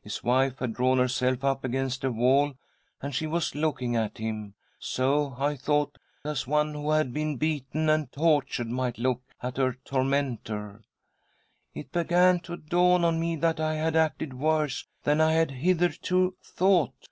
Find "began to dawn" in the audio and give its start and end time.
11.92-13.04